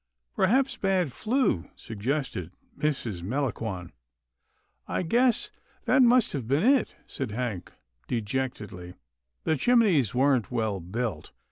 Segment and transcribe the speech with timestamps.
[0.35, 3.21] "Perhaps bad flue," suggested Mrs.
[3.21, 3.91] Melangon."
[4.97, 5.51] I guess
[5.85, 7.71] that must have been it," said Hank,
[8.07, 8.95] de jectedly."
[9.43, 11.29] The chimneys weren't well built.